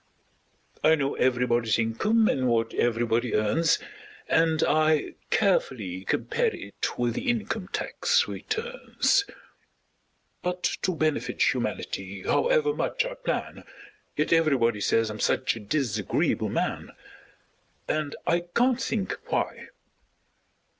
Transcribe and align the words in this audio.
I 0.83 0.95
know 0.95 1.13
everybody's 1.13 1.77
income 1.77 2.27
and 2.27 2.47
what 2.47 2.73
everybody 2.73 3.35
earns, 3.35 3.77
And 4.27 4.63
I 4.63 5.13
carefully 5.29 6.05
compare 6.05 6.55
it 6.55 6.97
with 6.97 7.13
the 7.13 7.29
income 7.29 7.67
tax 7.67 8.27
returns; 8.27 9.25
But 10.41 10.63
to 10.81 10.95
benefit 10.95 11.53
humanity, 11.53 12.23
however 12.23 12.73
much 12.73 13.05
I 13.05 13.13
plan, 13.13 13.63
Yet 14.17 14.33
everybody 14.33 14.81
says 14.81 15.11
I'm 15.11 15.19
such 15.19 15.55
a 15.55 15.59
disagreeable 15.59 16.49
man! 16.49 16.89
And 17.87 18.15
I 18.25 18.39
can't 18.55 18.81
think 18.81 19.15
why! 19.27 19.67